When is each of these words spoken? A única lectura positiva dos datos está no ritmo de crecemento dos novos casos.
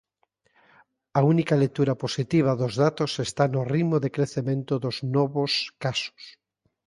A 1.19 1.21
única 1.33 1.59
lectura 1.63 1.93
positiva 2.03 2.57
dos 2.61 2.73
datos 2.83 3.11
está 3.27 3.43
no 3.53 3.61
ritmo 3.73 3.97
de 4.03 4.13
crecemento 4.15 4.73
dos 4.83 4.97
novos 5.15 5.51
casos. 5.83 6.21